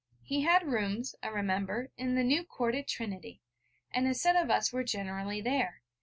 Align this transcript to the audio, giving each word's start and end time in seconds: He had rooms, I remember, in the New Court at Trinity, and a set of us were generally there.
He 0.23 0.41
had 0.41 0.65
rooms, 0.67 1.13
I 1.21 1.27
remember, 1.27 1.91
in 1.95 2.15
the 2.15 2.23
New 2.23 2.43
Court 2.43 2.73
at 2.73 2.87
Trinity, 2.87 3.43
and 3.93 4.07
a 4.07 4.15
set 4.15 4.35
of 4.35 4.49
us 4.49 4.73
were 4.73 4.83
generally 4.83 5.41
there. 5.41 5.83